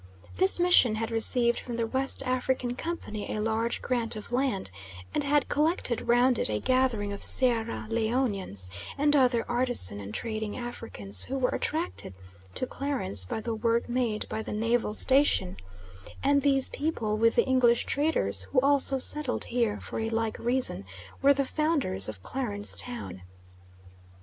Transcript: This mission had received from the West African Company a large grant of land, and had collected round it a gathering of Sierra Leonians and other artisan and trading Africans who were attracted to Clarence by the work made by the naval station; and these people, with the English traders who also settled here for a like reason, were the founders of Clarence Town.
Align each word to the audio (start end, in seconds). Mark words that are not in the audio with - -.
This 0.37 0.59
mission 0.59 0.95
had 0.95 1.11
received 1.11 1.59
from 1.59 1.75
the 1.75 1.85
West 1.85 2.23
African 2.23 2.73
Company 2.75 3.31
a 3.35 3.39
large 3.39 3.83
grant 3.83 4.15
of 4.15 4.31
land, 4.31 4.71
and 5.13 5.23
had 5.23 5.47
collected 5.47 6.07
round 6.07 6.39
it 6.39 6.49
a 6.49 6.59
gathering 6.59 7.13
of 7.13 7.21
Sierra 7.21 7.85
Leonians 7.87 8.71
and 8.97 9.15
other 9.15 9.45
artisan 9.47 9.99
and 9.99 10.11
trading 10.11 10.57
Africans 10.57 11.25
who 11.25 11.37
were 11.37 11.51
attracted 11.51 12.15
to 12.55 12.65
Clarence 12.65 13.25
by 13.25 13.41
the 13.41 13.53
work 13.53 13.87
made 13.87 14.27
by 14.27 14.41
the 14.41 14.53
naval 14.53 14.95
station; 14.95 15.57
and 16.23 16.41
these 16.41 16.67
people, 16.69 17.15
with 17.15 17.35
the 17.35 17.45
English 17.45 17.85
traders 17.85 18.45
who 18.45 18.59
also 18.61 18.97
settled 18.97 19.43
here 19.45 19.79
for 19.79 19.99
a 19.99 20.09
like 20.09 20.39
reason, 20.39 20.83
were 21.21 21.31
the 21.35 21.45
founders 21.45 22.09
of 22.09 22.23
Clarence 22.23 22.75
Town. 22.75 23.21